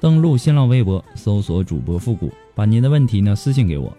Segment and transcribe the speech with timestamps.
[0.00, 3.92] 登录新浪微博，搜索主播复古，把您的问题呢私信给我。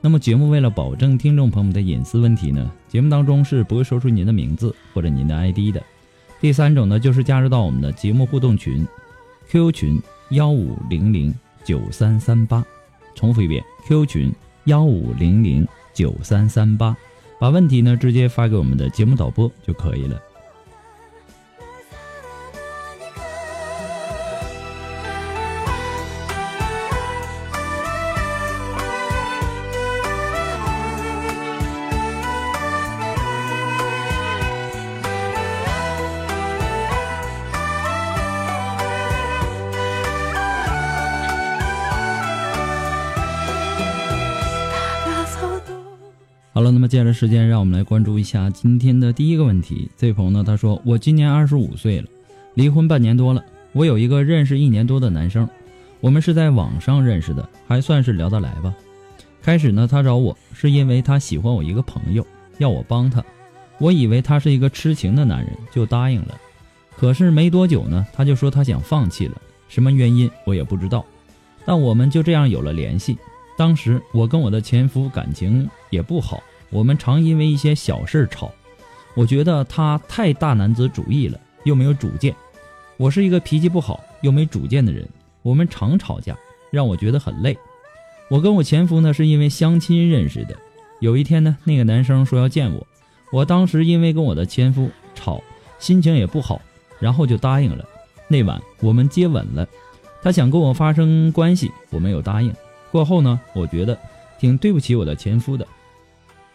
[0.00, 5.82] 那么节目为了保证听众朋友们的隐私问题呢，节目当中是不会说出您的名字或者您的 ID 的。
[6.40, 8.86] 第三种呢，就是加入到我们的节目互动群
[9.48, 12.62] ，QQ 群幺五零零九三三八，
[13.14, 14.32] 重复一遍，QQ 群
[14.64, 16.94] 幺五零零九三三八，
[17.38, 20.20] 把问题呢直接发给我们的节目导播就可以了。
[46.54, 49.90] 好了，那么接下来时间，让我们来关注一下今天的第一个问题。
[49.96, 52.06] 这位朋友呢，他说：“我今年二十五岁了，
[52.54, 53.44] 离婚半年多了。
[53.72, 55.48] 我有一个认识一年多的男生，
[56.00, 58.72] 我们是在网上认识的，还算是聊得来吧。
[59.42, 62.24] 开始呢，他找我是因为他喜欢我一个朋友，
[62.58, 63.20] 要我帮他。
[63.78, 66.38] 我以为他是一个痴情的男人，就答应了。
[66.96, 71.04] 可是没多久呢，他就说他想放弃了，什么原因我也不知道。
[71.66, 73.18] 但我们就这样有了联系。”
[73.56, 76.42] 当时我跟我的前夫感情也不好，
[76.74, 78.50] 我们常因为一些小事吵。
[79.14, 82.34] 我觉得他太大男子主义了，又没有主见。
[82.96, 85.08] 我是一个脾气不好又没主见的人，
[85.42, 86.36] 我们常吵架，
[86.72, 87.56] 让我觉得很累。
[88.28, 90.56] 我跟我前夫呢是因为相亲认识的。
[90.98, 92.84] 有一天呢，那个男生说要见我，
[93.30, 95.40] 我当时因为跟我的前夫吵，
[95.78, 96.60] 心情也不好，
[96.98, 97.84] 然后就答应了。
[98.26, 99.68] 那晚我们接吻了，
[100.22, 102.52] 他想跟我发生关系，我没有答应。
[102.90, 103.96] 过后呢，我觉得
[104.40, 105.64] 挺对不起我的前夫的。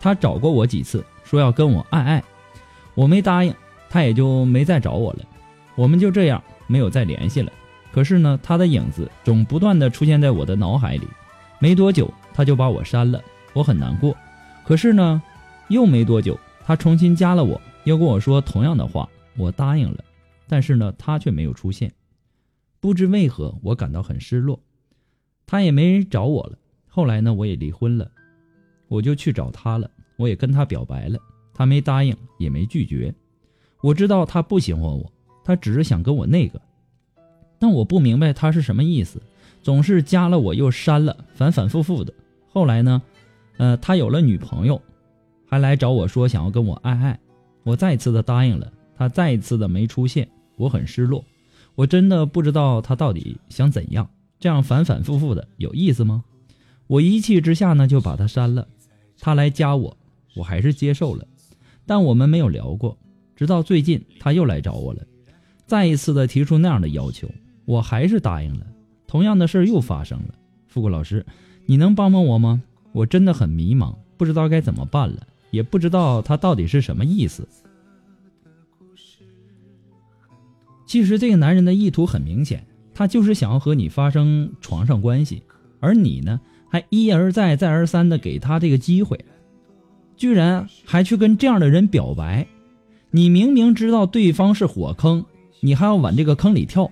[0.00, 2.24] 他找过我几次，说要跟我爱爱，
[2.94, 3.54] 我没答应，
[3.88, 5.20] 他也就没再找我了。
[5.74, 7.52] 我们就这样没有再联系了。
[7.92, 11.06] 可是呢，他的影子总不断的出现在我的脑海里。
[11.58, 13.20] 没多久，他就把我删了，
[13.52, 14.16] 我很难过。
[14.64, 15.20] 可是呢，
[15.68, 20.04] 又没多久，他重新加了我，又跟我说同样的话，我答应了。
[20.46, 21.92] 但是呢，他却没有出现。
[22.78, 24.60] 不知为何，我感到很失落。
[25.46, 26.58] 他也没人找我了。
[26.86, 28.10] 后来呢，我也离婚了，
[28.88, 29.90] 我就去找他了。
[30.16, 31.18] 我也跟他表白了，
[31.54, 33.14] 他没答应，也没拒绝。
[33.80, 35.12] 我知道他不喜欢我，
[35.44, 36.60] 他只是想跟我那个。
[37.58, 39.22] 但我不明白他是什么意思，
[39.62, 42.12] 总是加了我又删了，反反复复的。
[42.48, 43.00] 后来呢，
[43.58, 44.80] 呃，他有了女朋友，
[45.46, 47.18] 还来找我说想要跟我爱爱。
[47.62, 51.24] 我再次的答应了，他再一次的没出现，我很失落。
[51.76, 54.08] 我真的不知道他到底想怎样。
[54.40, 56.24] 这样反反复复的有意思吗？
[56.86, 58.66] 我一气之下呢就把他删了。
[59.18, 59.96] 他来加我，
[60.36, 61.26] 我还是接受了，
[61.86, 62.96] 但我们没有聊过。
[63.36, 65.02] 直到最近他又来找我了，
[65.66, 67.28] 再一次的提出那样的要求，
[67.64, 68.66] 我还是答应了。
[69.06, 70.34] 同样的事又发生了。
[70.66, 71.24] 富贵老师，
[71.66, 72.62] 你能帮帮我吗？
[72.92, 77.48] 我真的很迷茫，不知道该怎么办了，也不知道他到底是什么意思。
[80.86, 82.64] 其实这个男人的意图很明显。
[82.94, 85.44] 他就是想要和你发生床上关系，
[85.78, 89.18] 而你呢，还一而再、再而三的给他这个机会，
[90.16, 92.46] 居然还去跟这样的人表白。
[93.10, 95.24] 你明明知道对方是火坑，
[95.60, 96.90] 你还要往这个坑里跳，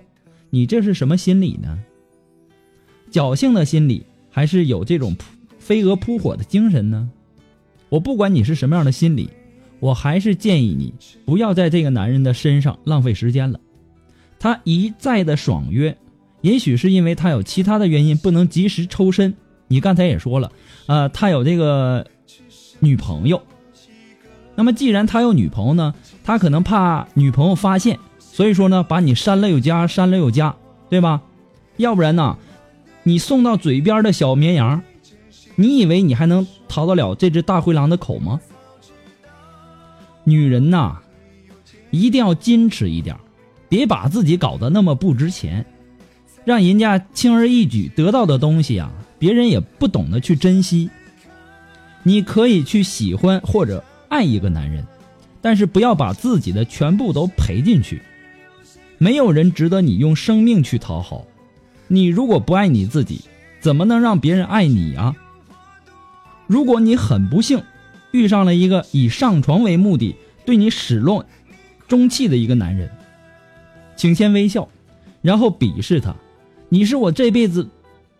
[0.49, 1.77] 你这是什么心理呢？
[3.11, 5.15] 侥幸的心理，还是有这种
[5.59, 7.09] 飞蛾扑火的精神呢？
[7.89, 9.29] 我不管你是什么样的心理，
[9.79, 10.93] 我还是建议你
[11.23, 13.59] 不要在这个男人的身上浪费时间了。
[14.39, 15.95] 他一再的爽约，
[16.41, 19.33] 也许是因为他有其他的原因不能及时抽身。
[19.67, 20.51] 你刚才也说了，
[20.85, 22.07] 呃，他有这个
[22.79, 23.41] 女朋友，
[24.55, 25.93] 那么既然他有女朋友呢，
[26.23, 30.55] 他可能怕女朋友发现，所以说呢，把你删了又加，删了又加，
[30.89, 31.21] 对吧？
[31.77, 32.37] 要不然呢，
[33.03, 34.81] 你送到嘴边的小绵羊，
[35.55, 38.39] 你以为你还能逃得了这只大灰狼的口吗？
[40.23, 40.99] 女人呐，
[41.91, 43.15] 一定要矜持一点，
[43.69, 45.65] 别把自己搞得那么不值钱，
[46.45, 50.89] 让人家轻而易举得到的东西啊，别人也不懂得去珍惜。
[52.03, 54.85] 你可以去喜欢或者爱一个男人，
[55.41, 58.01] 但是不要把自己的全部都赔进去。
[58.97, 61.25] 没有人值得你用生命去讨好。
[61.87, 63.21] 你如果不爱你自己，
[63.59, 65.15] 怎么能让别人爱你啊？
[66.47, 67.61] 如果你很不幸。
[68.11, 70.15] 遇上了一个以上床为目的
[70.45, 71.23] 对你始乱
[71.89, 72.89] 终弃的一个男人，
[73.97, 74.67] 请先微笑，
[75.21, 76.15] 然后鄙视他。
[76.69, 77.67] 你是我这辈子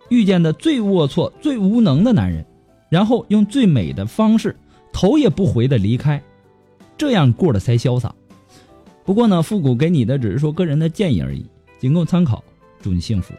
[0.10, 2.46] 遇见的最龌龊、最无能的男人，
[2.90, 4.56] 然后用最美的方式
[4.92, 6.22] 头也不回的离开，
[6.98, 8.14] 这样过得才潇洒。
[9.04, 11.46] 不过呢，复古给你的只是说个人的建议而已，
[11.80, 12.44] 仅供参考。
[12.82, 13.34] 祝你幸福。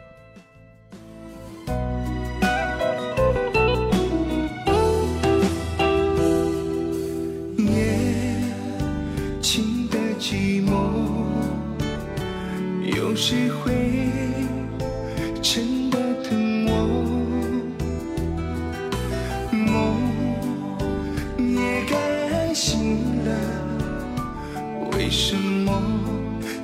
[25.09, 25.81] 为什么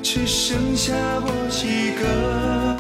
[0.03, 1.31] 只剩下我
[1.65, 2.77] 一个？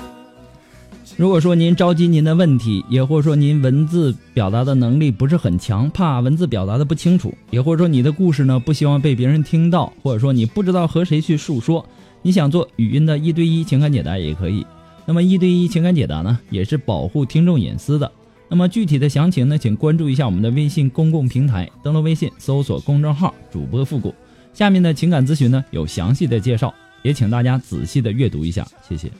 [1.17, 11.83] 如果说您着急您的问题，也或者说您文字表达的能力不是很强，怕文字表达的不清楚，也或者说你的故事呢不希望被别人听到，或者说你不知道和谁去诉说。
[12.21, 14.63] 你想做语音的一对一情感解答也可以，
[15.07, 18.11] 那么一对一情感解答呢，也是保护听众隐私的。
[18.47, 24.13] 那么具体的详情呢，请关注一下我们的微信公共平台，登录微信搜索公众号“主播复古”，
[24.55, 26.73] 下面的情感咨询呢有详细的介绍，
[27.03, 29.11] 也请大家仔细的阅读一下，谢谢。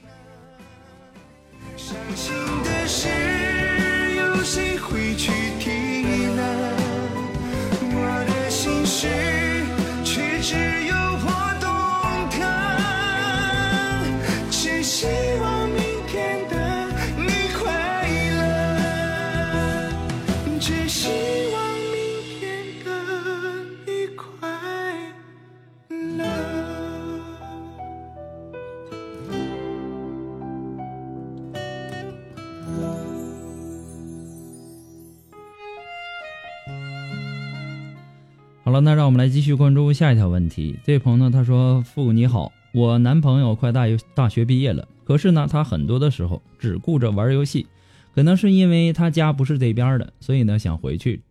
[38.76, 40.78] 了，那让我们来继续关注下一条问题。
[40.84, 47.66] 这位朋友呢，他说：“父你好，我男朋友快大大学毕业了，可是呢，他很多的时候只顾着玩游戏，
[48.14, 51.22] 可能是因为他家不是这边的，所以呢想回去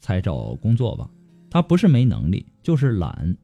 [0.00, 1.06] 才找工作吧。
[1.50, 3.36] 他不是没能力，就是懒，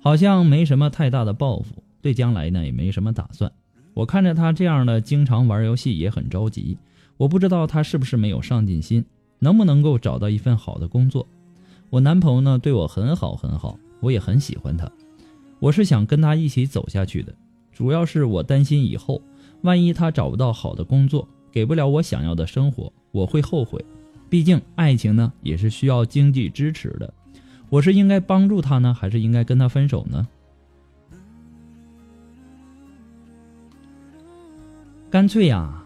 [0.00, 3.50] 好像没什么太大的抱负，对将来呢也没什么打算。
[3.92, 6.78] 我看着他这样的经常玩游戏也很着急，
[7.16, 9.04] 我不知道他是不是没有上进心，
[9.40, 11.26] 能不能够找到一份好的工作。”
[11.90, 14.90] 我男朋友呢对我很好很好，我也很喜欢他，
[15.58, 17.34] 我是想跟他一起走下去的。
[17.72, 19.22] 主要是我担心以后
[19.62, 23.82] 万一他找不到好的工作，给不了我想要的生活，我会后悔。
[24.28, 27.14] 毕竟爱情呢也是需要经济支持的。
[27.70, 30.28] 我是应该帮助他呢，还是应该跟他分手呢？
[35.10, 35.82] 干脆呀，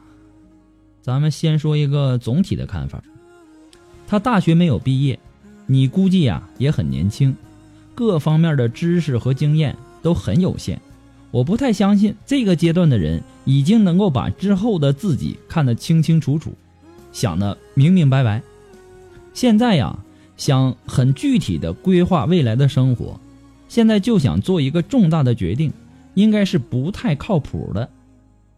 [1.00, 3.00] 咱们先说一个总体的看法。
[4.08, 5.16] 他大学没有毕业。
[5.66, 7.34] 你估计呀也很年轻，
[7.94, 10.80] 各方面的知识和经验都很有限。
[11.30, 16.52] 我不太相信这个阶段的人已经能够把之后的自己看得清清楚楚，
[17.10, 18.42] 想得明明白白。
[19.32, 19.98] 现在呀，
[20.36, 23.18] 想很具体的规划未来的生活，
[23.66, 25.72] 现在就想做一个重大的决定，
[26.12, 27.88] 应该是不太靠谱的。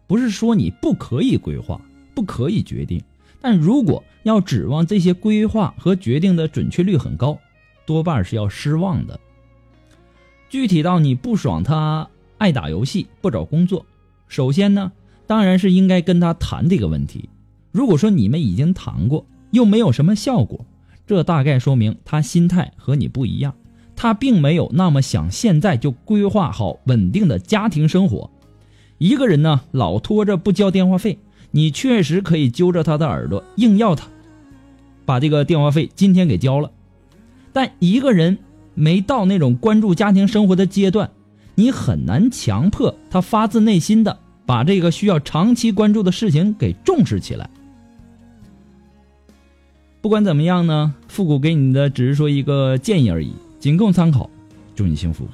[0.05, 1.79] 不是说你不可以规划，
[2.13, 3.01] 不可以决定。
[3.47, 7.37] 但如果要指望这些规划和决定的准确率很高，
[7.85, 9.19] 多半是要失望的。
[10.49, 12.09] 具体到你不爽他
[12.39, 13.85] 爱打游戏不找工作，
[14.27, 14.91] 首先呢，
[15.27, 17.29] 当然是应该跟他谈这个问题。
[17.71, 20.65] 如果说你们已经谈过，又没有什么效果，
[21.05, 23.53] 这大概说明他心态和你不一样，
[23.95, 28.31] 他并没有那么想现在就规划好稳定的家庭生活。
[28.97, 31.19] 一个人呢，老拖着不交电话费。
[31.55, 34.05] 你确实可以揪着他的耳朵硬要他
[35.05, 36.69] 把这个电话费今天给交了，
[37.53, 38.37] 但一个人
[38.73, 41.09] 没到那种关注家庭生活的阶段，
[41.55, 47.49] 你很难强迫他发自内心的把这个需要长期关注的事情给重视起来。
[50.01, 53.31] 不管怎么样呢，复古给你的只是说一个建议而已，
[53.61, 54.29] 仅供参考。
[54.75, 55.25] 祝你幸福。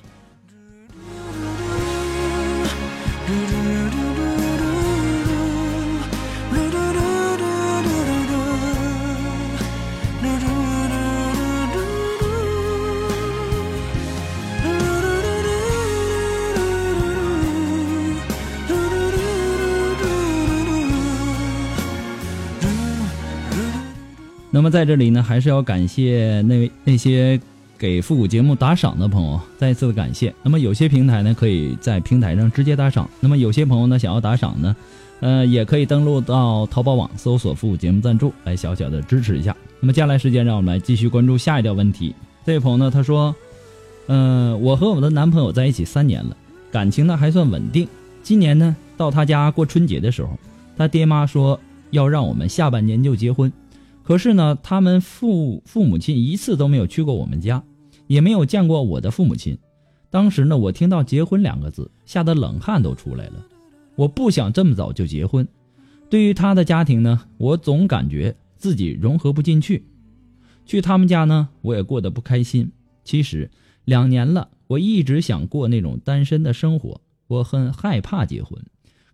[24.61, 27.41] 那么在这里呢，还是要感谢那那些
[27.79, 30.31] 给复古节目打赏的朋友，再次的感谢。
[30.43, 34.75] 那么有些平台呢，可以在平台上直接打赏；那么有些朋友呢，想要打赏呢，
[35.19, 39.57] 呃，也可以登录到淘宝网搜索“复古节目赞助”来小小的支持一下。
[39.79, 42.13] 那么接下来时间，让我们来继续关注下一条问题。
[42.45, 43.35] 这位朋友呢，他说
[44.09, 46.37] ：“嗯，我和我的男朋友在一起三年了，
[46.71, 47.87] 感情呢还算稳定。
[48.21, 50.37] 今年呢，到他家过春节的时候，
[50.77, 53.51] 他爹妈说要让我们下半年就结婚。”
[54.11, 57.63] 可是呢，他们父父母亲一次都没有去过我们家，
[58.07, 59.57] 也没有见过我的父母亲。
[60.09, 63.35] 当时呢，我听到“结婚”两个字，吓得冷汗都出来了。
[63.95, 65.47] 我不想这么早就结婚。
[66.09, 69.85] 对于他的家庭呢，我总感觉自己融合不进去。
[70.65, 72.69] 去他们家呢，我也过得不开心。
[73.05, 73.49] 其实
[73.85, 78.61] 两年了，我一直想过那种单身的生活，我很害怕结婚。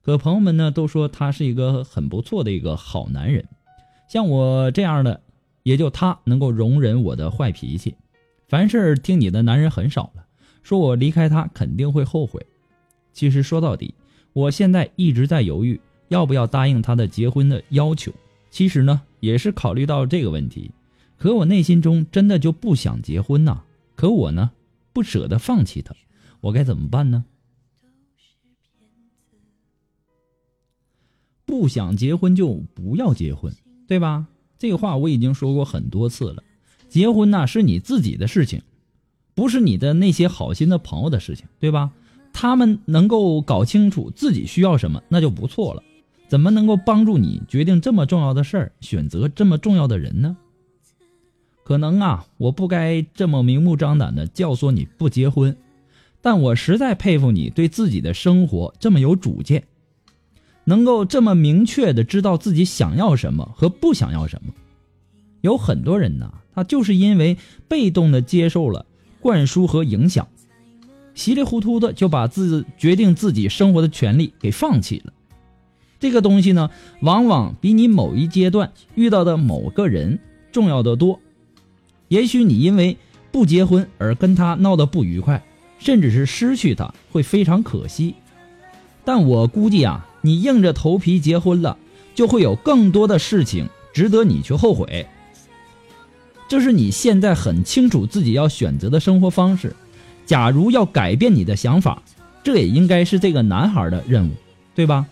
[0.01, 3.47] 可朋友们呢，都说他是一个很不错的一个好男人。
[4.07, 5.21] 像我这样的，
[5.63, 7.95] 也就他能够容忍我的坏脾气。
[8.47, 10.25] 凡事听你的男人很少了，
[10.63, 12.45] 说我离开他肯定会后悔。
[13.11, 13.93] 其实说到底，
[14.31, 18.13] 我现在一直在犹豫要不要答应他的结婚的要求。
[18.49, 20.71] 其实呢，也是考虑到这个问题。
[21.17, 23.63] 可我内心中真的就不想结婚呐。
[23.95, 24.51] 可我呢，
[24.93, 25.93] 不舍得放弃他，
[26.39, 27.25] 我该怎么办呢？
[31.45, 33.51] 不想结婚就不要结婚。
[33.87, 34.27] 对吧？
[34.57, 36.43] 这个话我已经说过很多次了。
[36.89, 38.61] 结婚呢是你自己的事情，
[39.35, 41.91] 不是你的那些好心的朋友的事情，对吧？
[42.33, 45.83] 他们能够搞清楚自己需要什么，那就不错了。
[46.27, 50.37] 怎么能够帮助你决定这么重要的事儿，选择这么重要的人呢？
[51.63, 55.57] 可能啊，我不该这么明目张胆的教唆你不结婚，
[56.21, 59.63] 但我实在佩服你对自己的生活这么有主见。
[60.69, 64.51] 能够这么明确的知道自己想要什么和不想要什么，
[65.39, 67.37] 有很多人呢，他就是因为
[67.69, 68.85] 被动的接受了
[69.21, 70.27] 灌输和影响，
[71.15, 75.13] 稀里糊涂的就把自决定自己生活的权利给放弃了。
[76.01, 76.69] 这个东西呢，
[76.99, 80.19] 往往比你某一阶段遇到的某个人
[80.51, 81.21] 重要的多。
[82.09, 82.97] 也许你因为
[83.31, 85.41] 不结婚而跟他闹得不愉快，
[85.79, 88.15] 甚至是失去他，会非常可惜。
[89.05, 90.03] 但我估计啊。
[90.27, 91.77] 你硬着头皮结婚了，
[92.13, 95.07] 就会有更多的事情值得你去后悔。
[96.49, 99.73] 这是你现在很清楚自己要选择的生活方式。
[100.25, 102.03] 假如要改变你的想法，
[102.43, 104.31] 这也应该是这个男孩的任务，
[104.75, 105.05] 对吧？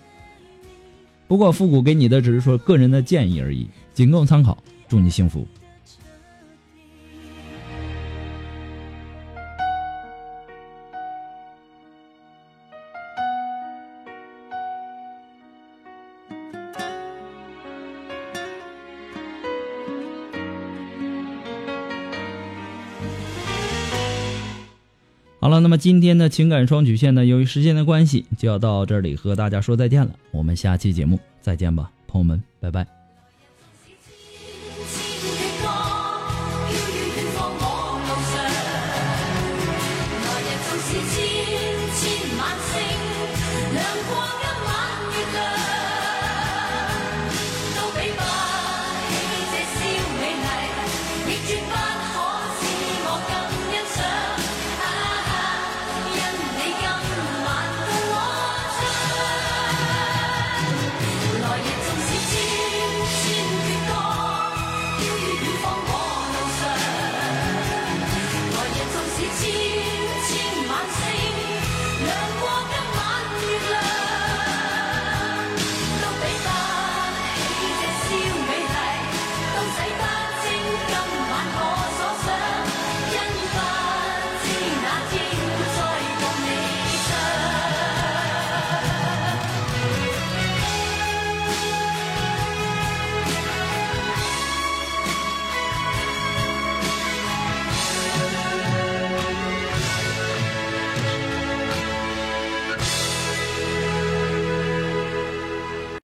[1.29, 4.57] 不过复古给你的只是说个人的建议而已，仅供参考。
[4.89, 5.47] 祝你幸福。
[25.45, 27.23] 好了，那么今天的情感双曲线呢？
[27.23, 30.09] 由于时间的关系，就要到这里和大家说再见了。
[30.31, 32.87] 我们下期节目再见吧，朋友们，拜拜。